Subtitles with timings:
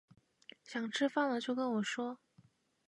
[0.63, 2.17] 想吃饭了就跟我说